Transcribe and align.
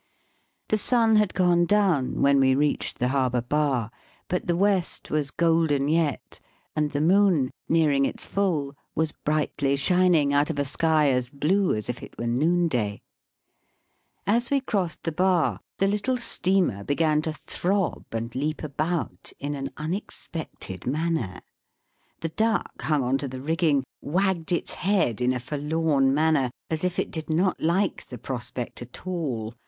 The 0.69 0.79
sun 0.79 1.17
had 1.17 1.35
gone 1.35 1.67
down 1.67 2.23
when 2.23 2.39
we 2.39 2.55
reached 2.55 2.97
the 2.97 3.09
harbour 3.09 3.43
bar, 3.43 3.91
but 4.29 4.47
the 4.47 4.55
west 4.55 5.11
was 5.11 5.29
golden 5.29 5.87
yet, 5.87 6.39
and 6.75 6.89
the 6.89 7.01
moon, 7.01 7.51
nearing 7.69 8.05
its 8.05 8.25
full, 8.25 8.73
was 8.95 9.11
brightly 9.11 9.75
shining 9.75 10.33
out 10.33 10.49
of 10.49 10.57
a 10.57 10.65
sky 10.65 11.11
as 11.11 11.29
blue 11.29 11.75
as 11.75 11.87
if 11.87 12.01
it 12.01 12.17
were 12.17 12.25
noon 12.25 12.67
day. 12.67 13.03
As 14.25 14.49
we 14.49 14.59
crossed 14.59 15.03
the 15.03 15.11
bar 15.11 15.59
the 15.77 15.85
little 15.85 16.17
steamer 16.17 16.83
began 16.83 17.21
to 17.21 17.33
throb 17.33 18.05
and 18.11 18.33
leap 18.33 18.63
about 18.63 19.31
in 19.37 19.53
an 19.53 19.69
un 19.77 19.93
expected 19.93 20.87
manner. 20.87 21.41
The 22.21 22.29
duck, 22.29 22.81
hung 22.81 23.03
on 23.03 23.19
to 23.19 23.27
the 23.27 23.39
rigging, 23.39 23.83
wagged 24.01 24.51
its 24.51 24.73
head 24.73 25.21
in 25.21 25.31
a 25.31 25.39
forlorn 25.39 26.11
manner, 26.11 26.49
as 26.71 26.83
if 26.83 26.97
it 26.97 27.11
did 27.11 27.29
not 27.29 27.61
like 27.61 28.07
the 28.07 28.17
prospect 28.17 28.81
at 28.81 29.05
all. 29.05 29.53